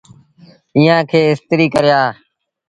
ايٚئآن 0.75 1.01
کي 1.09 1.19
استريٚ 1.33 1.73
ڪري 1.73 1.91
آ۔ 2.01 2.03